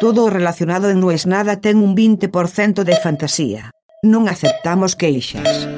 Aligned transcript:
Todo 0.00 0.30
relacionado 0.30 0.88
en 0.88 0.98
No 0.98 1.10
es 1.10 1.26
nada 1.26 1.60
ten 1.60 1.76
un 1.76 1.94
20% 1.94 2.84
de 2.84 2.96
fantasía. 2.96 3.68
Non 4.00 4.32
aceptamos 4.32 4.96
queixas. 4.96 5.68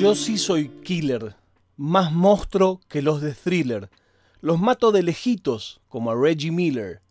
Yo 0.00 0.16
sí 0.16 0.40
soy 0.40 0.72
killer, 0.80 1.36
más 1.76 2.08
monstruo 2.08 2.80
que 2.88 3.04
los 3.04 3.20
de 3.20 3.36
thriller. 3.36 3.92
Los 4.40 4.56
mato 4.58 4.88
de 4.88 5.02
lejitos, 5.02 5.84
como 5.92 6.10
a 6.10 6.16
Reggie 6.16 6.50
Miller. 6.50 7.02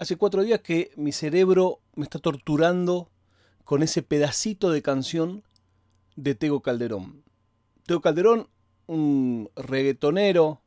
Hace 0.00 0.16
cuatro 0.16 0.42
días 0.42 0.66
que 0.66 0.90
mi 0.96 1.12
cerebro 1.12 1.78
me 1.94 2.02
está 2.02 2.18
torturando 2.18 3.08
con 3.62 3.84
ese 3.84 4.02
pedacito 4.02 4.70
de 4.74 4.82
canción 4.82 5.44
de 6.16 6.34
Tego 6.34 6.58
Calderón. 6.58 7.22
Tego 7.86 8.00
Calderón 8.00 8.48
un 8.86 9.50
reggaetonero 9.56 10.60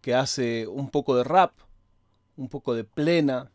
que 0.00 0.14
hace 0.14 0.66
un 0.66 0.90
poco 0.90 1.16
de 1.16 1.24
rap, 1.24 1.52
un 2.36 2.48
poco 2.48 2.74
de 2.74 2.84
plena. 2.84 3.50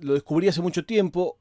Lo 0.00 0.14
descubrí 0.14 0.48
hace 0.48 0.60
mucho 0.60 0.84
tiempo. 0.84 1.38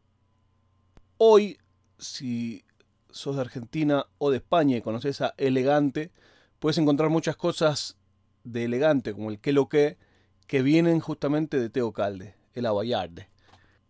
Hoy, 1.18 1.58
si 1.98 2.64
sos 3.10 3.36
de 3.36 3.42
Argentina 3.42 4.06
o 4.18 4.30
de 4.30 4.38
España 4.38 4.78
y 4.78 4.82
conoces 4.82 5.22
a 5.22 5.34
Elegante, 5.38 6.12
puedes 6.60 6.78
encontrar 6.78 7.10
muchas 7.10 7.36
cosas 7.36 7.98
de 8.44 8.66
Elegante, 8.66 9.14
como 9.14 9.32
el 9.32 9.40
que 9.40 9.52
lo 9.52 9.68
que, 9.68 9.98
que 10.46 10.62
vienen 10.62 11.00
justamente 11.00 11.60
de 11.60 11.70
Teo 11.70 11.92
Calde, 11.92 12.36
el 12.54 12.66
Abayarde. 12.66 13.30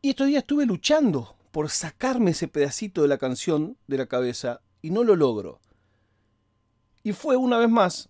Y 0.01 0.11
estos 0.11 0.27
días 0.27 0.43
estuve 0.43 0.65
luchando 0.65 1.35
por 1.51 1.69
sacarme 1.69 2.31
ese 2.31 2.47
pedacito 2.47 3.01
de 3.01 3.07
la 3.07 3.17
canción 3.17 3.77
de 3.87 3.97
la 3.97 4.05
cabeza 4.05 4.61
y 4.81 4.91
no 4.91 5.03
lo 5.03 5.15
logro. 5.15 5.59
Y 7.07 7.13
fue 7.13 7.37
una 7.37 7.57
vez 7.57 7.69
más, 7.69 8.09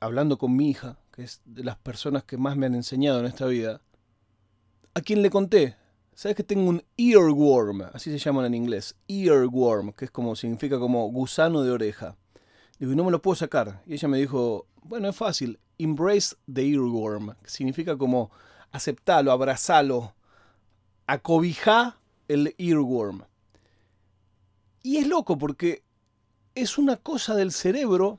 hablando 0.00 0.36
con 0.36 0.56
mi 0.56 0.68
hija, 0.68 0.98
que 1.12 1.22
es 1.22 1.40
de 1.44 1.62
las 1.62 1.76
personas 1.76 2.24
que 2.24 2.36
más 2.36 2.56
me 2.56 2.66
han 2.66 2.74
enseñado 2.74 3.20
en 3.20 3.26
esta 3.26 3.46
vida, 3.46 3.80
a 4.92 5.00
quien 5.00 5.22
le 5.22 5.30
conté, 5.30 5.76
¿sabes 6.12 6.36
que 6.36 6.42
tengo 6.42 6.68
un 6.68 6.82
earworm? 6.96 7.82
Así 7.92 8.10
se 8.10 8.18
llaman 8.18 8.46
en 8.46 8.54
inglés, 8.54 8.96
earworm, 9.06 9.92
que 9.92 10.06
es 10.06 10.10
como, 10.10 10.34
significa 10.34 10.80
como 10.80 11.06
gusano 11.12 11.62
de 11.62 11.70
oreja. 11.70 12.16
Digo, 12.80 12.90
y 12.90 12.96
no 12.96 13.04
me 13.04 13.12
lo 13.12 13.22
puedo 13.22 13.36
sacar. 13.36 13.84
Y 13.86 13.94
ella 13.94 14.08
me 14.08 14.18
dijo, 14.18 14.66
bueno, 14.82 15.08
es 15.08 15.14
fácil, 15.14 15.60
embrace 15.78 16.34
the 16.52 16.68
earworm, 16.68 17.36
que 17.40 17.50
significa 17.50 17.96
como 17.96 18.32
aceptalo, 18.72 19.30
abrazalo, 19.30 20.12
acobijá 21.06 22.00
el 22.26 22.52
earworm. 22.58 23.22
Y 24.82 24.96
es 24.96 25.06
loco 25.06 25.38
porque 25.38 25.84
es 26.54 26.78
una 26.78 26.96
cosa 26.96 27.34
del 27.34 27.52
cerebro 27.52 28.18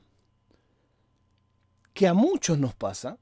que 1.92 2.08
a 2.08 2.14
muchos 2.14 2.58
nos 2.58 2.74
pasa 2.74 3.18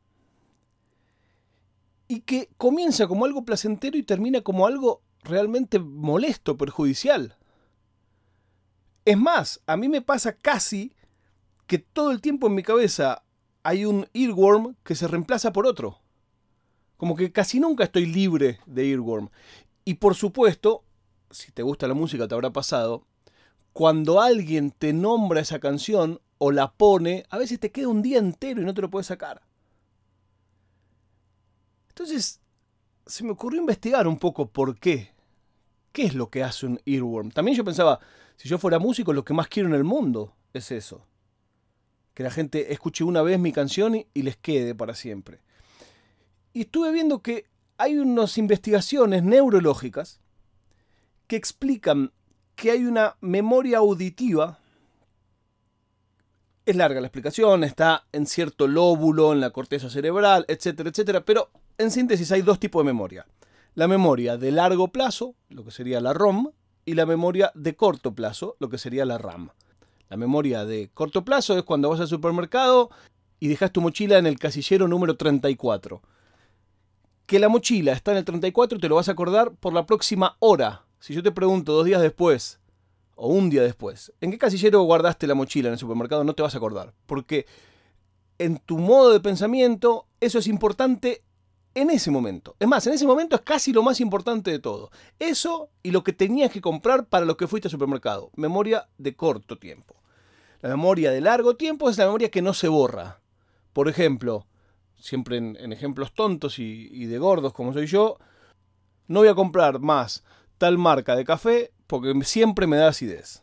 y 2.09 2.21
que 2.21 2.51
comienza 2.57 3.07
como 3.07 3.25
algo 3.25 3.45
placentero 3.45 3.97
y 3.97 4.03
termina 4.03 4.41
como 4.41 4.67
algo 4.67 5.03
realmente 5.23 5.79
molesto, 5.79 6.57
perjudicial. 6.57 7.37
Es 9.05 9.17
más, 9.17 9.61
a 9.67 9.77
mí 9.77 9.89
me 9.89 10.03
pasa 10.03 10.37
casi 10.37 10.95
que 11.67 11.79
todo 11.79 12.11
el 12.11 12.21
tiempo 12.21 12.47
en 12.47 12.55
mi 12.55 12.63
cabeza 12.63 13.25
hay 13.63 13.85
un 13.85 14.09
earworm 14.13 14.77
que 14.85 14.95
se 14.95 15.09
reemplaza 15.09 15.53
por 15.53 15.67
otro. 15.67 16.01
Como 16.97 17.17
que 17.17 17.33
casi 17.33 17.61
nunca 17.61 17.85
estoy 17.85 18.07
libre 18.07 18.61
de 18.67 18.91
earworm. 18.91 19.31
Y 19.85 19.95
por 19.95 20.15
supuesto, 20.15 20.85
si 21.31 21.51
te 21.53 21.63
gusta 21.63 21.89
la 21.89 21.95
música 21.95 22.29
te 22.29 22.35
habrá 22.35 22.51
pasado, 22.51 23.07
cuando 23.73 24.21
alguien 24.21 24.71
te 24.71 24.93
nombra 24.93 25.41
esa 25.41 25.59
canción 25.59 26.21
o 26.39 26.51
la 26.51 26.73
pone, 26.73 27.25
a 27.31 27.39
veces 27.39 27.61
te 27.61 27.71
queda 27.71 27.89
un 27.89 28.03
día 28.03 28.19
entero 28.19 28.61
y 28.61 28.65
no 28.65 28.75
te 28.75 28.83
lo 28.83 28.91
puedes 28.91 29.07
sacar. 29.07 29.43
Entonces, 31.89 32.41
se 33.07 33.25
me 33.25 33.31
ocurrió 33.31 33.61
investigar 33.61 34.07
un 34.07 34.19
poco 34.19 34.49
por 34.49 34.79
qué. 34.79 35.13
¿Qué 35.93 36.05
es 36.05 36.15
lo 36.15 36.31
que 36.31 36.43
hace 36.43 36.67
un 36.67 36.81
earworm? 36.87 37.31
También 37.31 37.57
yo 37.57 37.65
pensaba, 37.65 38.01
si 38.37 38.49
yo 38.49 38.59
fuera 38.59 38.79
músico, 38.79 39.13
lo 39.13 39.25
que 39.25 39.35
más 39.35 39.49
quiero 39.49 39.69
en 39.69 39.75
el 39.75 39.85
mundo 39.85 40.35
es 40.53 40.71
eso. 40.71 41.07
Que 42.15 42.23
la 42.23 42.31
gente 42.31 42.73
escuche 42.73 43.05
una 43.05 43.23
vez 43.23 43.39
mi 43.39 43.53
canción 43.53 43.95
y, 43.95 44.23
les 44.23 44.37
quede 44.37 44.75
para 44.75 44.95
siempre. 44.95 45.41
Y 46.53 46.63
estuve 46.63 46.93
viendo 46.93 47.21
que 47.21 47.47
hay 47.77 47.99
unas 47.99 48.39
investigaciones 48.39 49.23
neurológicas 49.23 50.21
que 51.27 51.37
explican 51.37 52.13
que 52.55 52.71
hay 52.71 52.85
una 52.85 53.17
memoria 53.21 53.79
auditiva. 53.79 54.59
Es 56.65 56.77
larga 56.77 57.01
la 57.01 57.09
explicación, 57.09 57.65
está 57.65 58.07
en 58.13 58.27
cierto 58.27 58.69
lóbulo, 58.69 59.33
en 59.33 59.41
la 59.41 59.51
corteza 59.51 59.91
cerebral, 59.91 60.45
etcétera, 60.49 60.91
etcétera, 60.91 61.25
pero 61.25 61.51
en 61.79 61.91
síntesis 61.91 62.31
hay 62.33 62.43
dos 62.43 62.61
tipos 62.61 62.81
de 62.81 62.93
memoria. 62.93 63.27
La 63.75 63.89
memoria 63.89 64.37
de 64.37 64.53
largo 64.53 64.89
plazo, 64.89 65.35
lo 65.49 65.65
que 65.65 65.71
sería 65.71 66.01
la 66.01 66.13
ROM, 66.13 66.53
y 66.85 66.95
la 66.95 67.07
memoria 67.07 67.53
de 67.55 67.77
corto 67.77 68.15
plazo, 68.15 68.57
lo 68.59 68.69
que 68.69 68.79
sería 68.79 69.05
la 69.05 69.19
RAM. 69.19 69.51
La 70.09 70.17
memoria 70.17 70.65
de 70.65 70.91
corto 70.93 71.25
plazo 71.25 71.57
es 71.57 71.65
cuando 71.65 71.89
vas 71.89 72.01
al 72.01 72.09
supermercado 72.09 72.91
y 73.41 73.49
dejas 73.49 73.73
tu 73.73 73.81
mochila 73.81 74.19
en 74.19 74.27
el 74.27 74.39
casillero 74.39 74.89
número 74.89 75.17
34. 75.17 76.03
Que 77.27 77.39
la 77.39 77.49
mochila 77.49 77.93
está 77.93 78.13
en 78.13 78.19
el 78.19 78.25
34 78.25 78.79
te 78.79 78.89
lo 78.89 78.97
vas 78.97 79.09
a 79.09 79.13
acordar 79.13 79.55
por 79.55 79.73
la 79.73 79.87
próxima 79.87 80.37
hora, 80.41 80.85
si 81.03 81.15
yo 81.15 81.23
te 81.25 81.33
pregunto 81.33 81.73
dos 81.73 81.85
días 81.85 82.01
después 82.01 82.61
o 83.17 83.27
un 83.27 83.51
día 83.51 83.63
después, 83.63 84.13
¿en 84.21 84.31
qué 84.31 84.39
casillero 84.39 84.83
guardaste 84.83 85.27
la 85.27 85.35
mochila 85.35 85.69
en 85.69 85.73
el 85.73 85.79
supermercado? 85.79 86.23
No 86.23 86.35
te 86.37 86.43
vas 86.43 86.55
a 86.55 86.59
acordar. 86.59 86.95
Porque 87.07 87.45
en 88.39 88.59
tu 88.59 88.79
modo 88.79 89.13
de 89.13 89.19
pensamiento 89.19 90.07
eso 90.21 90.39
es 90.39 90.47
importante 90.47 91.25
en 91.75 91.91
ese 91.91 92.13
momento. 92.13 92.55
Es 92.61 92.69
más, 92.69 92.87
en 92.87 92.93
ese 92.93 93.05
momento 93.05 93.35
es 93.35 93.43
casi 93.43 93.73
lo 93.73 93.83
más 93.83 94.01
importante 94.01 94.53
de 94.53 94.61
todo. 94.61 94.93
Eso 95.19 95.71
y 95.83 95.91
lo 95.91 96.05
que 96.05 96.13
tenías 96.13 96.53
que 96.53 96.61
comprar 96.61 97.09
para 97.09 97.27
lo 97.27 97.37
que 97.37 97.49
fuiste 97.49 97.67
al 97.67 97.73
supermercado. 97.73 98.31
Memoria 98.37 98.89
de 98.97 99.17
corto 99.17 99.59
tiempo. 99.59 99.97
La 100.61 100.69
memoria 100.69 101.11
de 101.11 101.21
largo 101.21 101.57
tiempo 101.57 101.91
es 101.91 101.99
la 101.99 102.05
memoria 102.05 102.31
que 102.31 102.43
no 102.43 102.55
se 102.55 102.69
borra. 102.69 103.21
Por 103.73 103.89
ejemplo, 103.89 104.47
siempre 104.95 105.39
en, 105.39 105.73
ejemplos 105.73 106.15
tontos 106.15 106.61
y, 106.61 106.89
y 106.93 107.07
de 107.07 107.19
gordos 107.19 107.53
como 107.53 107.73
soy 107.73 107.89
yo, 107.89 108.19
no 109.09 109.19
voy 109.19 109.29
a 109.29 109.35
comprar 109.35 109.81
más 109.81 110.23
tal 110.63 110.79
marca 110.79 111.17
de 111.17 111.25
café 111.25 111.73
porque 111.89 112.15
siempre 112.23 112.69
me 112.69 112.77
da 112.77 112.87
acidez. 112.87 113.43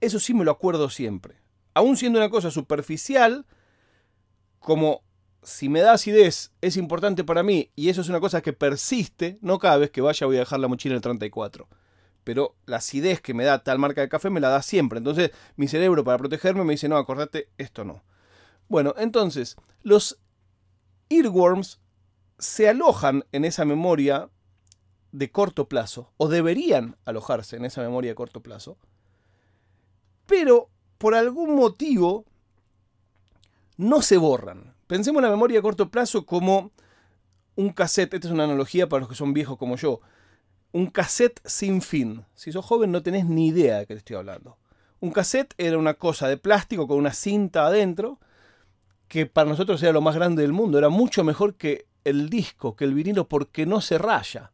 Eso 0.00 0.18
sí 0.18 0.34
me 0.34 0.44
lo 0.44 0.50
acuerdo 0.50 0.90
siempre. 0.90 1.36
Aún 1.74 1.96
siendo 1.96 2.18
una 2.18 2.28
cosa 2.28 2.50
superficial, 2.50 3.46
como 4.58 5.04
si 5.44 5.68
me 5.68 5.80
da 5.80 5.92
acidez 5.92 6.50
es 6.60 6.76
importante 6.76 7.22
para 7.22 7.44
mí 7.44 7.70
y 7.76 7.88
eso 7.88 8.00
es 8.00 8.08
una 8.08 8.18
cosa 8.18 8.40
que 8.40 8.52
persiste, 8.52 9.38
no 9.42 9.60
cada 9.60 9.76
vez 9.76 9.92
que 9.92 10.00
vaya 10.00 10.26
voy 10.26 10.34
a 10.34 10.40
dejar 10.40 10.58
la 10.58 10.66
mochila 10.66 10.94
en 10.94 10.96
el 10.96 11.02
34. 11.02 11.68
Pero 12.24 12.56
la 12.66 12.78
acidez 12.78 13.20
que 13.20 13.32
me 13.32 13.44
da 13.44 13.62
tal 13.62 13.78
marca 13.78 14.00
de 14.00 14.08
café 14.08 14.28
me 14.28 14.40
la 14.40 14.48
da 14.48 14.60
siempre. 14.60 14.98
Entonces 14.98 15.30
mi 15.54 15.68
cerebro 15.68 16.02
para 16.02 16.18
protegerme 16.18 16.64
me 16.64 16.72
dice, 16.72 16.88
no, 16.88 16.96
acordate, 16.96 17.48
esto 17.58 17.84
no. 17.84 18.02
Bueno, 18.66 18.92
entonces 18.98 19.54
los 19.82 20.18
earworms 21.10 21.78
se 22.40 22.68
alojan 22.68 23.24
en 23.30 23.44
esa 23.44 23.64
memoria 23.64 24.31
de 25.12 25.30
corto 25.30 25.68
plazo, 25.68 26.10
o 26.16 26.28
deberían 26.28 26.96
alojarse 27.04 27.56
en 27.56 27.66
esa 27.66 27.82
memoria 27.82 28.10
de 28.10 28.14
corto 28.14 28.42
plazo, 28.42 28.78
pero 30.26 30.70
por 30.98 31.14
algún 31.14 31.54
motivo 31.54 32.24
no 33.76 34.00
se 34.02 34.16
borran. 34.16 34.74
Pensemos 34.86 35.20
en 35.20 35.24
la 35.24 35.30
memoria 35.30 35.58
de 35.58 35.62
corto 35.62 35.90
plazo 35.90 36.24
como 36.24 36.72
un 37.54 37.70
cassette, 37.70 38.14
esta 38.14 38.28
es 38.28 38.32
una 38.32 38.44
analogía 38.44 38.88
para 38.88 39.00
los 39.00 39.08
que 39.08 39.14
son 39.14 39.34
viejos 39.34 39.58
como 39.58 39.76
yo, 39.76 40.00
un 40.72 40.86
cassette 40.86 41.40
sin 41.44 41.82
fin. 41.82 42.24
Si 42.34 42.50
sos 42.50 42.64
joven 42.64 42.90
no 42.90 43.02
tenés 43.02 43.26
ni 43.26 43.48
idea 43.48 43.78
de 43.78 43.86
qué 43.86 43.94
te 43.94 43.98
estoy 43.98 44.16
hablando. 44.16 44.56
Un 45.00 45.10
cassette 45.10 45.54
era 45.58 45.76
una 45.76 45.94
cosa 45.94 46.28
de 46.28 46.38
plástico 46.38 46.88
con 46.88 46.96
una 46.96 47.12
cinta 47.12 47.66
adentro, 47.66 48.18
que 49.08 49.26
para 49.26 49.50
nosotros 49.50 49.82
era 49.82 49.92
lo 49.92 50.00
más 50.00 50.14
grande 50.14 50.40
del 50.40 50.52
mundo, 50.52 50.78
era 50.78 50.88
mucho 50.88 51.22
mejor 51.22 51.56
que 51.56 51.86
el 52.04 52.30
disco, 52.30 52.76
que 52.76 52.84
el 52.84 52.94
vinilo, 52.94 53.28
porque 53.28 53.66
no 53.66 53.82
se 53.82 53.98
raya 53.98 54.52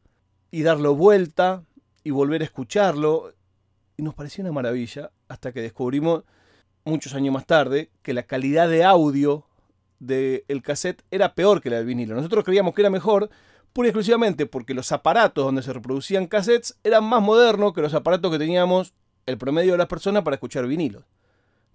y 0.50 0.62
darlo 0.62 0.94
vuelta 0.94 1.64
y 2.04 2.10
volver 2.10 2.42
a 2.42 2.44
escucharlo. 2.44 3.34
Y 3.96 4.02
nos 4.02 4.14
pareció 4.14 4.42
una 4.42 4.52
maravilla 4.52 5.10
hasta 5.28 5.52
que 5.52 5.60
descubrimos 5.60 6.24
muchos 6.84 7.14
años 7.14 7.34
más 7.34 7.46
tarde 7.46 7.90
que 8.02 8.14
la 8.14 8.22
calidad 8.22 8.68
de 8.68 8.84
audio 8.84 9.44
del 9.98 10.62
cassette 10.62 11.02
era 11.10 11.34
peor 11.34 11.60
que 11.60 11.70
la 11.70 11.76
del 11.76 11.86
vinilo. 11.86 12.14
Nosotros 12.14 12.44
creíamos 12.44 12.74
que 12.74 12.82
era 12.82 12.90
mejor 12.90 13.30
pura 13.72 13.88
y 13.88 13.90
exclusivamente 13.90 14.46
porque 14.46 14.74
los 14.74 14.92
aparatos 14.92 15.44
donde 15.44 15.62
se 15.62 15.72
reproducían 15.72 16.26
cassettes 16.26 16.78
eran 16.84 17.04
más 17.04 17.22
modernos 17.22 17.72
que 17.72 17.82
los 17.82 17.94
aparatos 17.94 18.30
que 18.30 18.38
teníamos 18.38 18.94
el 19.26 19.38
promedio 19.38 19.72
de 19.72 19.78
las 19.78 19.88
personas 19.88 20.22
para 20.22 20.34
escuchar 20.34 20.66
vinilos. 20.66 21.04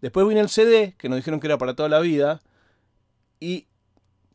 Después 0.01 0.27
vino 0.27 0.41
el 0.41 0.49
CD, 0.49 0.95
que 0.97 1.07
nos 1.07 1.17
dijeron 1.17 1.39
que 1.39 1.47
era 1.47 1.57
para 1.57 1.75
toda 1.75 1.87
la 1.87 1.99
vida, 1.99 2.41
y 3.39 3.67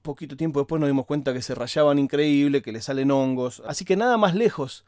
poquito 0.09 0.39
tiempo 0.39 0.61
después 0.61 0.81
nos 0.81 0.89
dimos 0.89 1.05
cuenta 1.05 1.35
que 1.35 1.43
se 1.43 1.55
rayaban 1.55 1.99
increíble, 1.99 2.63
que 2.63 2.73
le 2.73 2.81
salen 2.81 3.11
hongos. 3.11 3.63
Así 3.67 3.85
que 3.85 3.95
nada 3.95 4.17
más 4.17 4.35
lejos 4.35 4.87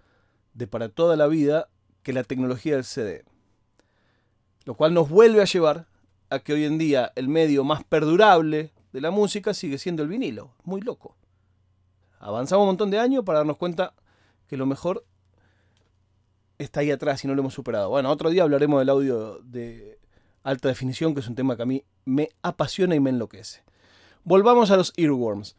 de 0.55 0.67
para 0.67 0.89
toda 0.89 1.15
la 1.15 1.27
vida 1.27 1.69
que 2.03 2.15
la 2.15 2.25
tecnología 2.25 2.77
del 2.77 2.85
CD. 2.85 3.27
Lo 4.65 4.73
cual 4.73 4.95
nos 4.95 5.11
vuelve 5.11 5.43
a 5.43 5.45
llevar 5.45 5.89
a 6.31 6.39
que 6.39 6.55
hoy 6.55 6.65
en 6.65 6.79
día 6.79 7.13
el 7.17 7.29
medio 7.29 7.65
más 7.65 7.85
perdurable 7.85 8.73
de 8.95 9.01
la 9.03 9.11
música 9.11 9.53
sigue 9.53 9.77
siendo 9.77 10.03
el 10.03 10.09
vinilo. 10.09 10.55
Muy 10.65 10.81
loco. 10.81 11.17
Avanzamos 12.19 12.63
un 12.63 12.69
montón 12.69 12.91
de 12.91 12.99
años 12.99 13.23
para 13.23 13.41
darnos 13.41 13.59
cuenta 13.59 13.93
que 14.47 14.57
lo 14.57 14.65
mejor 14.65 15.05
está 16.57 16.81
ahí 16.81 16.91
atrás 16.91 17.23
y 17.25 17.29
no 17.29 17.35
lo 17.35 17.43
hemos 17.43 17.53
superado. 17.53 17.91
Bueno, 17.91 18.11
otro 18.11 18.31
día 18.31 18.45
hablaremos 18.45 18.81
del 18.81 18.89
audio 18.89 19.39
de 19.41 19.99
alta 20.45 20.69
definición, 20.69 21.13
que 21.13 21.21
es 21.21 21.29
un 21.29 21.35
tema 21.35 21.57
que 21.57 21.63
a 21.63 21.67
mí 21.67 21.85
me 22.07 22.31
apasiona 22.41 22.95
y 22.95 23.01
me 23.01 23.11
enloquece. 23.11 23.69
Volvamos 24.25 24.71
a 24.71 24.77
los 24.77 24.93
earworms. 24.97 25.57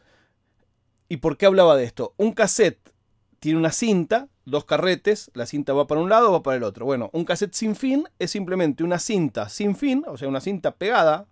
¿Y 1.10 1.18
por 1.18 1.38
qué 1.38 1.46
hablaba 1.46 1.76
de 1.76 1.84
esto? 1.84 2.14
Un 2.18 2.32
cassette 2.32 2.92
tiene 3.40 3.58
una 3.58 3.72
cinta, 3.72 4.30
dos 4.46 4.66
carretes, 4.66 5.32
la 5.34 5.46
cinta 5.46 5.74
va 5.74 5.88
para 5.88 6.00
un 6.00 6.10
lado 6.10 6.32
va 6.32 6.44
para 6.44 6.58
el 6.58 6.64
otro. 6.64 6.86
Bueno, 6.86 7.10
un 7.14 7.26
cassette 7.26 7.54
sin 7.54 7.76
fin 7.76 8.08
es 8.20 8.32
simplemente 8.32 8.84
una 8.84 9.00
cinta 9.00 9.50
sin 9.50 9.76
fin, 9.76 10.04
o 10.08 10.18
sea, 10.18 10.28
una 10.28 10.42
cinta 10.42 10.72
pegada, 10.76 11.28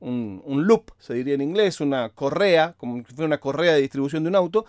un, 0.00 0.66
loop, 0.66 0.92
se 0.98 1.14
diría 1.14 1.34
en 1.34 1.42
inglés, 1.42 1.80
una 1.80 2.08
correa, 2.10 2.74
como 2.78 2.96
si 2.96 3.14
fuera 3.14 3.26
una 3.26 3.38
correa 3.40 3.74
de 3.74 3.82
distribución 3.82 4.22
de 4.22 4.30
un 4.30 4.36
auto, 4.36 4.64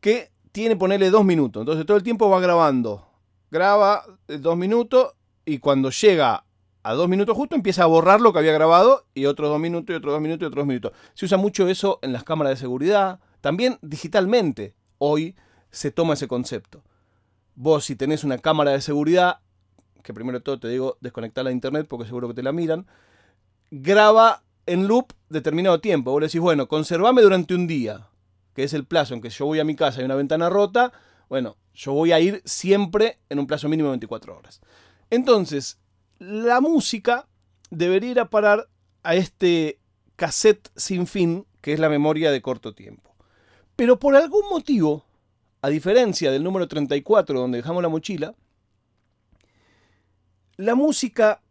que 0.00 0.30
tiene, 0.52 0.76
ponerle 0.76 1.10
dos 1.10 1.24
minutos. 1.24 1.62
Entonces 1.62 1.84
todo 1.84 1.96
el 1.96 2.02
tiempo 2.02 2.30
va 2.30 2.40
grabando. 2.40 3.06
Graba 3.50 4.04
dos 4.28 4.56
minutos 4.56 5.14
y 5.44 5.58
cuando 5.58 5.90
llega 5.90 6.44
a 6.82 6.94
dos 6.94 7.08
minutos 7.08 7.36
justo 7.36 7.54
empieza 7.54 7.82
a 7.82 7.86
borrar 7.86 8.20
lo 8.20 8.32
que 8.32 8.38
había 8.38 8.52
grabado 8.52 9.06
y 9.14 9.26
otros 9.26 9.50
dos 9.50 9.60
minutos 9.60 9.92
y 9.92 9.96
otros 9.96 10.12
dos 10.12 10.22
minutos 10.22 10.42
y 10.42 10.46
otros 10.46 10.62
dos 10.62 10.68
minutos. 10.68 10.92
Se 11.14 11.26
usa 11.26 11.36
mucho 11.36 11.68
eso 11.68 11.98
en 12.02 12.12
las 12.12 12.24
cámaras 12.24 12.52
de 12.52 12.56
seguridad, 12.56 13.20
también 13.40 13.78
digitalmente. 13.82 14.74
Hoy 14.98 15.36
se 15.70 15.90
toma 15.90 16.14
ese 16.14 16.28
concepto. 16.28 16.82
Vos 17.54 17.84
si 17.84 17.96
tenés 17.96 18.24
una 18.24 18.38
cámara 18.38 18.70
de 18.72 18.80
seguridad, 18.80 19.40
que 20.02 20.14
primero 20.14 20.38
de 20.38 20.44
todo 20.44 20.58
te 20.58 20.68
digo 20.68 20.96
desconectar 21.00 21.44
la 21.44 21.52
internet 21.52 21.86
porque 21.88 22.06
seguro 22.06 22.28
que 22.28 22.34
te 22.34 22.42
la 22.42 22.52
miran, 22.52 22.86
graba 23.70 24.42
en 24.66 24.88
loop 24.88 25.12
determinado 25.28 25.80
tiempo. 25.80 26.12
Vos 26.12 26.20
le 26.20 26.26
decís, 26.26 26.40
bueno, 26.40 26.68
conservame 26.68 27.22
durante 27.22 27.54
un 27.54 27.66
día, 27.66 28.08
que 28.54 28.64
es 28.64 28.72
el 28.72 28.86
plazo 28.86 29.14
en 29.14 29.20
que 29.20 29.30
yo 29.30 29.46
voy 29.46 29.60
a 29.60 29.64
mi 29.64 29.76
casa 29.76 29.98
y 29.98 30.00
hay 30.00 30.06
una 30.06 30.14
ventana 30.14 30.48
rota. 30.48 30.92
Bueno, 31.28 31.56
yo 31.74 31.92
voy 31.92 32.12
a 32.12 32.20
ir 32.20 32.42
siempre 32.44 33.18
en 33.28 33.38
un 33.38 33.46
plazo 33.46 33.68
mínimo 33.68 33.88
de 33.88 33.92
24 33.92 34.36
horas. 34.36 34.60
Entonces, 35.10 35.78
la 36.20 36.60
música 36.60 37.26
debería 37.70 38.10
ir 38.10 38.20
a 38.20 38.30
parar 38.30 38.68
a 39.02 39.16
este 39.16 39.80
cassette 40.16 40.70
sin 40.76 41.06
fin, 41.06 41.46
que 41.62 41.72
es 41.72 41.80
la 41.80 41.88
memoria 41.88 42.30
de 42.30 42.42
corto 42.42 42.74
tiempo. 42.74 43.16
Pero 43.74 43.98
por 43.98 44.14
algún 44.14 44.48
motivo, 44.50 45.06
a 45.62 45.70
diferencia 45.70 46.30
del 46.30 46.44
número 46.44 46.68
34 46.68 47.40
donde 47.40 47.58
dejamos 47.58 47.82
la 47.82 47.88
mochila, 47.88 48.34
la 50.56 50.74
música 50.74 51.42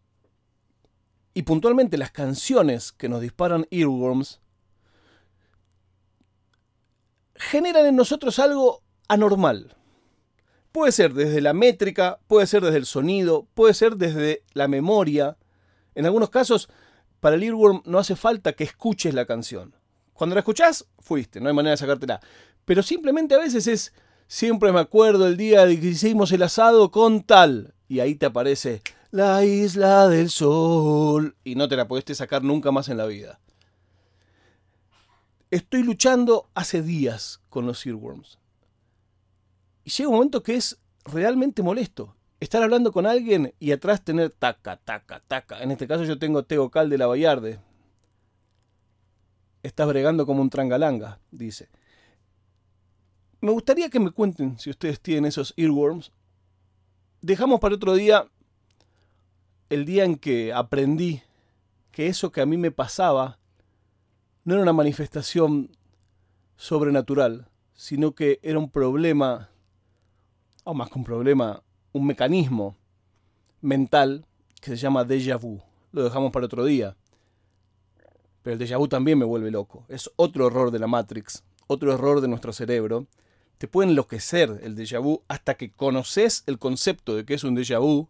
y 1.33 1.41
puntualmente 1.41 1.97
las 1.97 2.11
canciones 2.11 2.91
que 2.91 3.09
nos 3.09 3.21
disparan 3.21 3.65
earworms 3.71 4.39
generan 7.33 7.87
en 7.87 7.95
nosotros 7.95 8.37
algo 8.37 8.83
anormal. 9.07 9.75
Puede 10.71 10.91
ser 10.91 11.13
desde 11.13 11.41
la 11.41 11.53
métrica, 11.53 12.19
puede 12.27 12.45
ser 12.45 12.63
desde 12.63 12.77
el 12.77 12.85
sonido, 12.85 13.47
puede 13.53 13.73
ser 13.73 13.95
desde 13.95 14.43
la 14.53 14.67
memoria. 14.67 15.37
En 15.95 16.05
algunos 16.05 16.29
casos, 16.29 16.69
para 17.19 17.35
el 17.35 17.43
earworm 17.43 17.81
no 17.85 17.97
hace 17.97 18.15
falta 18.15 18.53
que 18.53 18.63
escuches 18.63 19.13
la 19.13 19.25
canción. 19.25 19.75
Cuando 20.13 20.35
la 20.35 20.39
escuchás, 20.39 20.85
fuiste, 20.99 21.39
no 21.39 21.47
hay 21.47 21.55
manera 21.55 21.71
de 21.71 21.77
sacártela. 21.77 22.19
Pero 22.65 22.83
simplemente 22.83 23.35
a 23.35 23.39
veces 23.39 23.67
es, 23.67 23.93
siempre 24.27 24.71
me 24.71 24.79
acuerdo 24.79 25.25
el 25.27 25.37
día 25.37 25.65
de 25.65 25.79
que 25.79 25.87
hicimos 25.87 26.31
el 26.31 26.43
asado 26.43 26.91
con 26.91 27.23
tal. 27.23 27.73
Y 27.87 28.01
ahí 28.01 28.15
te 28.15 28.27
aparece 28.27 28.81
la 29.11 29.43
isla 29.43 30.07
del 30.07 30.29
sol. 30.29 31.35
Y 31.43 31.55
no 31.55 31.67
te 31.67 31.75
la 31.75 31.87
pudiste 31.87 32.13
sacar 32.13 32.43
nunca 32.43 32.71
más 32.71 32.89
en 32.89 32.97
la 32.97 33.05
vida. 33.05 33.39
Estoy 35.51 35.83
luchando 35.83 36.49
hace 36.53 36.83
días 36.83 37.41
con 37.49 37.65
los 37.65 37.85
earworms. 37.85 38.38
Y 39.89 39.91
llega 39.91 40.09
un 40.09 40.17
momento 40.17 40.43
que 40.43 40.53
es 40.53 40.79
realmente 41.03 41.63
molesto. 41.63 42.15
Estar 42.39 42.61
hablando 42.61 42.91
con 42.91 43.07
alguien 43.07 43.55
y 43.57 43.71
atrás 43.71 44.05
tener 44.05 44.29
taca, 44.29 44.77
taca, 44.77 45.23
taca. 45.27 45.63
En 45.63 45.71
este 45.71 45.87
caso 45.87 46.03
yo 46.03 46.19
tengo 46.19 46.43
Teo 46.43 46.69
Cal 46.69 46.91
de 46.91 46.99
la 46.99 47.07
Vallarde. 47.07 47.59
Estás 49.63 49.87
bregando 49.87 50.27
como 50.27 50.43
un 50.43 50.51
trangalanga, 50.51 51.19
dice. 51.31 51.69
Me 53.41 53.49
gustaría 53.49 53.89
que 53.89 53.99
me 53.99 54.11
cuenten 54.11 54.59
si 54.59 54.69
ustedes 54.69 55.01
tienen 55.01 55.25
esos 55.25 55.55
earworms. 55.57 56.11
Dejamos 57.21 57.59
para 57.59 57.73
otro 57.73 57.95
día 57.95 58.29
el 59.69 59.85
día 59.85 60.03
en 60.03 60.17
que 60.17 60.53
aprendí 60.53 61.23
que 61.91 62.05
eso 62.05 62.31
que 62.31 62.41
a 62.41 62.45
mí 62.45 62.57
me 62.57 62.69
pasaba 62.69 63.39
no 64.43 64.53
era 64.53 64.61
una 64.61 64.73
manifestación 64.73 65.75
sobrenatural, 66.57 67.49
sino 67.73 68.13
que 68.13 68.39
era 68.43 68.59
un 68.59 68.69
problema, 68.69 69.49
o 70.69 70.73
más 70.73 70.89
que 70.89 70.99
un 70.99 71.03
problema, 71.03 71.63
un 71.93 72.05
mecanismo 72.05 72.77
mental 73.61 74.25
que 74.61 74.71
se 74.71 74.77
llama 74.77 75.03
déjà 75.05 75.37
vu. 75.39 75.61
Lo 75.91 76.03
dejamos 76.03 76.31
para 76.31 76.45
otro 76.45 76.63
día. 76.65 76.95
Pero 78.43 78.53
el 78.53 78.59
déjà 78.59 78.77
vu 78.77 78.87
también 78.87 79.17
me 79.17 79.25
vuelve 79.25 79.51
loco. 79.51 79.85
Es 79.89 80.11
otro 80.15 80.47
error 80.47 80.71
de 80.71 80.79
la 80.79 80.87
Matrix, 80.87 81.43
otro 81.67 81.93
error 81.93 82.21
de 82.21 82.27
nuestro 82.27 82.53
cerebro. 82.53 83.07
Te 83.57 83.67
puede 83.67 83.89
enloquecer 83.89 84.59
el 84.63 84.75
déjà 84.75 85.01
vu 85.01 85.23
hasta 85.27 85.55
que 85.55 85.71
conoces 85.71 86.43
el 86.45 86.59
concepto 86.59 87.15
de 87.15 87.25
que 87.25 87.33
es 87.33 87.43
un 87.43 87.55
déjà 87.55 87.79
vu. 87.79 88.07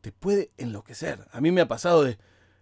Te 0.00 0.12
puede 0.12 0.52
enloquecer. 0.56 1.26
A 1.32 1.40
mí 1.40 1.50
me 1.50 1.60
ha 1.60 1.68
pasado 1.68 2.04
de 2.04 2.18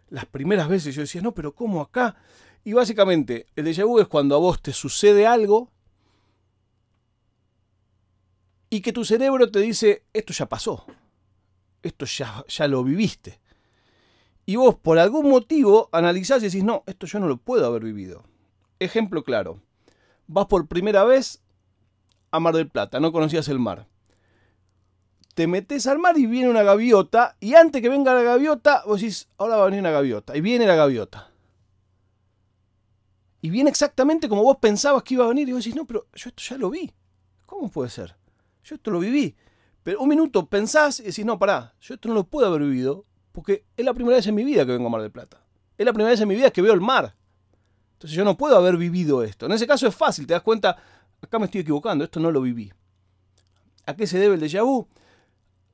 las 0.08 0.24
primeras 0.24 0.68
veces 0.68 0.94
yo 0.94 1.02
decía, 1.02 1.20
no, 1.20 1.34
pero 1.34 1.54
¿cómo 1.54 1.82
acá? 1.82 2.16
Y 2.64 2.72
básicamente, 2.72 3.46
el 3.54 3.66
déjà 3.66 3.86
vu 3.86 4.00
es 4.00 4.08
cuando 4.08 4.34
a 4.34 4.38
vos 4.38 4.60
te 4.62 4.72
sucede 4.72 5.26
algo 5.26 5.70
y 8.76 8.82
que 8.82 8.92
tu 8.92 9.06
cerebro 9.06 9.50
te 9.50 9.60
dice, 9.60 10.04
esto 10.12 10.34
ya 10.34 10.50
pasó, 10.50 10.84
esto 11.82 12.04
ya, 12.04 12.44
ya 12.46 12.68
lo 12.68 12.84
viviste. 12.84 13.40
Y 14.44 14.56
vos 14.56 14.74
por 14.74 14.98
algún 14.98 15.30
motivo 15.30 15.88
analizás 15.92 16.42
y 16.42 16.46
decís, 16.46 16.62
no, 16.62 16.84
esto 16.86 17.06
yo 17.06 17.18
no 17.18 17.26
lo 17.26 17.38
puedo 17.38 17.64
haber 17.64 17.84
vivido. 17.84 18.24
Ejemplo 18.78 19.24
claro, 19.24 19.62
vas 20.26 20.44
por 20.44 20.66
primera 20.66 21.04
vez 21.04 21.42
a 22.30 22.38
Mar 22.38 22.54
del 22.54 22.68
Plata, 22.68 23.00
no 23.00 23.12
conocías 23.12 23.48
el 23.48 23.58
mar. 23.58 23.88
Te 25.34 25.46
metes 25.46 25.86
al 25.86 25.98
mar 25.98 26.18
y 26.18 26.26
viene 26.26 26.50
una 26.50 26.62
gaviota, 26.62 27.38
y 27.40 27.54
antes 27.54 27.80
que 27.80 27.88
venga 27.88 28.12
la 28.12 28.22
gaviota, 28.22 28.82
vos 28.84 29.00
decís, 29.00 29.26
ahora 29.38 29.56
va 29.56 29.62
a 29.62 29.66
venir 29.66 29.80
una 29.80 29.90
gaviota, 29.90 30.36
y 30.36 30.42
viene 30.42 30.66
la 30.66 30.76
gaviota. 30.76 31.30
Y 33.40 33.48
viene 33.48 33.70
exactamente 33.70 34.28
como 34.28 34.42
vos 34.42 34.58
pensabas 34.58 35.02
que 35.02 35.14
iba 35.14 35.24
a 35.24 35.28
venir, 35.28 35.48
y 35.48 35.52
vos 35.52 35.64
decís, 35.64 35.74
no, 35.76 35.86
pero 35.86 36.08
yo 36.12 36.28
esto 36.28 36.42
ya 36.46 36.58
lo 36.58 36.68
vi. 36.68 36.92
¿Cómo 37.46 37.70
puede 37.70 37.88
ser? 37.88 38.16
Yo 38.66 38.74
esto 38.74 38.90
lo 38.90 38.98
viví. 38.98 39.36
Pero 39.84 40.00
un 40.00 40.08
minuto 40.08 40.46
pensás 40.46 40.98
y 40.98 41.04
decís, 41.04 41.24
no, 41.24 41.38
pará, 41.38 41.74
yo 41.80 41.94
esto 41.94 42.08
no 42.08 42.14
lo 42.14 42.24
puedo 42.24 42.48
haber 42.48 42.62
vivido 42.62 43.04
porque 43.30 43.64
es 43.76 43.84
la 43.84 43.94
primera 43.94 44.16
vez 44.16 44.26
en 44.26 44.34
mi 44.34 44.42
vida 44.42 44.66
que 44.66 44.72
vengo 44.72 44.88
a 44.88 44.90
Mar 44.90 45.02
del 45.02 45.12
Plata. 45.12 45.40
Es 45.78 45.86
la 45.86 45.92
primera 45.92 46.10
vez 46.10 46.20
en 46.20 46.26
mi 46.26 46.34
vida 46.34 46.50
que 46.50 46.62
veo 46.62 46.74
el 46.74 46.80
mar. 46.80 47.14
Entonces 47.92 48.16
yo 48.16 48.24
no 48.24 48.36
puedo 48.36 48.56
haber 48.56 48.76
vivido 48.76 49.22
esto. 49.22 49.46
En 49.46 49.52
ese 49.52 49.66
caso 49.66 49.86
es 49.86 49.94
fácil, 49.94 50.26
te 50.26 50.32
das 50.32 50.42
cuenta, 50.42 50.76
acá 51.20 51.38
me 51.38 51.44
estoy 51.44 51.60
equivocando, 51.60 52.02
esto 52.02 52.18
no 52.18 52.32
lo 52.32 52.40
viví. 52.40 52.72
¿A 53.86 53.94
qué 53.94 54.08
se 54.08 54.18
debe 54.18 54.34
el 54.34 54.40
déjà 54.40 54.64
vu? 54.64 54.88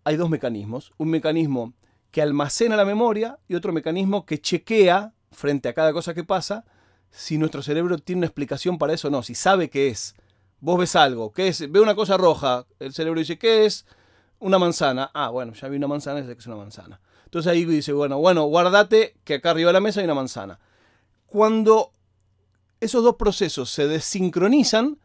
Hay 0.04 0.16
dos 0.16 0.28
mecanismos. 0.28 0.92
Un 0.98 1.08
mecanismo 1.08 1.72
que 2.10 2.20
almacena 2.20 2.76
la 2.76 2.84
memoria 2.84 3.38
y 3.48 3.54
otro 3.54 3.72
mecanismo 3.72 4.26
que 4.26 4.38
chequea 4.38 5.14
frente 5.30 5.70
a 5.70 5.72
cada 5.72 5.94
cosa 5.94 6.12
que 6.12 6.24
pasa 6.24 6.66
si 7.10 7.38
nuestro 7.38 7.62
cerebro 7.62 7.96
tiene 7.98 8.18
una 8.18 8.26
explicación 8.26 8.76
para 8.76 8.92
eso 8.92 9.08
o 9.08 9.10
no, 9.10 9.22
si 9.22 9.34
sabe 9.34 9.70
qué 9.70 9.88
es. 9.88 10.14
Vos 10.62 10.78
ves 10.78 10.94
algo, 10.94 11.32
¿qué 11.32 11.48
es? 11.48 11.72
Ve 11.72 11.80
una 11.80 11.96
cosa 11.96 12.16
roja, 12.16 12.68
el 12.78 12.94
cerebro 12.94 13.18
dice, 13.18 13.36
¿qué 13.36 13.66
es? 13.66 13.84
Una 14.38 14.60
manzana. 14.60 15.10
Ah, 15.12 15.28
bueno, 15.28 15.54
ya 15.54 15.66
vi 15.66 15.76
una 15.76 15.88
manzana, 15.88 16.24
sé 16.24 16.34
que 16.34 16.38
es 16.38 16.46
una 16.46 16.54
manzana. 16.54 17.00
Entonces 17.24 17.50
ahí 17.50 17.64
dice, 17.64 17.92
bueno, 17.92 18.18
bueno, 18.18 18.44
guardate 18.44 19.16
que 19.24 19.34
acá 19.34 19.50
arriba 19.50 19.70
de 19.70 19.72
la 19.72 19.80
mesa 19.80 19.98
hay 19.98 20.04
una 20.04 20.14
manzana. 20.14 20.60
Cuando 21.26 21.90
esos 22.78 23.02
dos 23.02 23.16
procesos 23.16 23.72
se 23.72 23.88
desincronizan, 23.88 25.00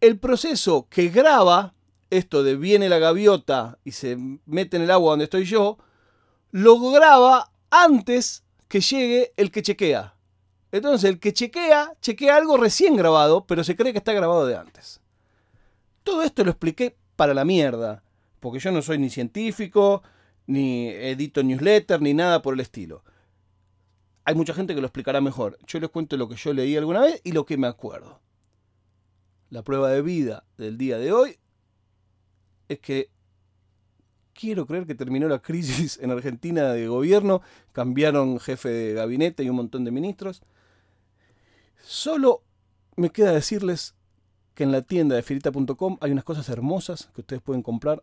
el 0.00 0.18
proceso 0.18 0.86
que 0.88 1.10
graba 1.10 1.74
esto 2.08 2.42
de 2.42 2.56
viene 2.56 2.88
la 2.88 2.98
gaviota 2.98 3.78
y 3.84 3.92
se 3.92 4.16
mete 4.46 4.78
en 4.78 4.84
el 4.84 4.90
agua 4.90 5.10
donde 5.10 5.24
estoy 5.24 5.44
yo, 5.44 5.76
lo 6.50 6.80
graba 6.92 7.52
antes 7.68 8.42
que 8.68 8.80
llegue 8.80 9.34
el 9.36 9.50
que 9.50 9.60
chequea. 9.60 10.14
Entonces 10.72 11.08
el 11.10 11.20
que 11.20 11.34
chequea, 11.34 11.92
chequea 12.00 12.36
algo 12.36 12.56
recién 12.56 12.96
grabado, 12.96 13.46
pero 13.46 13.62
se 13.62 13.76
cree 13.76 13.92
que 13.92 13.98
está 13.98 14.14
grabado 14.14 14.46
de 14.46 14.56
antes. 14.56 15.00
Todo 16.02 16.22
esto 16.22 16.42
lo 16.44 16.50
expliqué 16.50 16.96
para 17.14 17.34
la 17.34 17.44
mierda, 17.44 18.02
porque 18.40 18.58
yo 18.58 18.72
no 18.72 18.80
soy 18.80 18.98
ni 18.98 19.10
científico, 19.10 20.02
ni 20.46 20.88
edito 20.88 21.42
newsletter, 21.42 22.00
ni 22.00 22.14
nada 22.14 22.40
por 22.40 22.54
el 22.54 22.60
estilo. 22.60 23.04
Hay 24.24 24.34
mucha 24.34 24.54
gente 24.54 24.74
que 24.74 24.80
lo 24.80 24.86
explicará 24.86 25.20
mejor. 25.20 25.58
Yo 25.66 25.78
les 25.78 25.90
cuento 25.90 26.16
lo 26.16 26.28
que 26.28 26.36
yo 26.36 26.52
leí 26.54 26.76
alguna 26.76 27.00
vez 27.00 27.20
y 27.22 27.32
lo 27.32 27.44
que 27.44 27.58
me 27.58 27.66
acuerdo. 27.66 28.20
La 29.50 29.62
prueba 29.62 29.90
de 29.90 30.00
vida 30.00 30.44
del 30.56 30.78
día 30.78 30.98
de 30.98 31.12
hoy 31.12 31.38
es 32.68 32.78
que 32.78 33.10
quiero 34.32 34.66
creer 34.66 34.86
que 34.86 34.94
terminó 34.94 35.28
la 35.28 35.42
crisis 35.42 35.98
en 36.00 36.10
Argentina 36.10 36.72
de 36.72 36.88
gobierno, 36.88 37.42
cambiaron 37.72 38.40
jefe 38.40 38.70
de 38.70 38.94
gabinete 38.94 39.44
y 39.44 39.50
un 39.50 39.56
montón 39.56 39.84
de 39.84 39.90
ministros. 39.90 40.42
Solo 41.82 42.42
me 42.96 43.10
queda 43.10 43.32
decirles 43.32 43.94
que 44.54 44.64
en 44.64 44.72
la 44.72 44.82
tienda 44.82 45.16
de 45.16 45.22
firita.com 45.22 45.98
hay 46.00 46.12
unas 46.12 46.24
cosas 46.24 46.48
hermosas 46.48 47.10
que 47.14 47.22
ustedes 47.22 47.42
pueden 47.42 47.62
comprar 47.62 48.02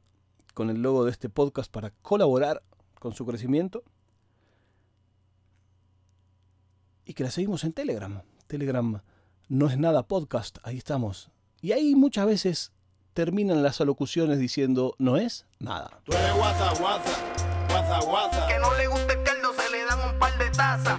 con 0.53 0.69
el 0.69 0.81
logo 0.81 1.05
de 1.05 1.11
este 1.11 1.29
podcast 1.29 1.71
para 1.71 1.91
colaborar 2.01 2.61
con 2.99 3.13
su 3.13 3.25
crecimiento. 3.25 3.83
Y 7.05 7.13
que 7.13 7.23
la 7.23 7.31
seguimos 7.31 7.63
en 7.63 7.73
Telegram. 7.73 8.21
Telegram 8.47 9.01
no 9.47 9.67
es 9.67 9.77
nada 9.77 10.03
podcast, 10.03 10.57
ahí 10.63 10.77
estamos. 10.77 11.31
Y 11.61 11.71
ahí 11.71 11.95
muchas 11.95 12.25
veces 12.25 12.71
terminan 13.13 13.63
las 13.63 13.81
alocuciones 13.81 14.39
diciendo 14.39 14.95
no 14.97 15.17
es 15.17 15.45
nada. 15.59 16.01
Tú 16.03 16.13
eres 16.13 16.35
guasa, 16.35 16.73
guasa, 16.79 17.19
guasa, 17.69 17.99
guasa. 18.05 18.47
Que 18.47 18.59
no 18.59 18.77
le 18.77 18.87
guste 18.87 19.13
el 19.13 19.23
caldo, 19.23 19.53
se 19.53 19.71
le 19.71 19.85
dan 19.85 20.13
un 20.13 20.19
par 20.19 20.37
de 20.37 20.49
tazas. 20.49 20.87